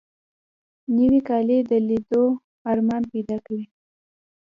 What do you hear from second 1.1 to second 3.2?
کلی د لیدو ارمان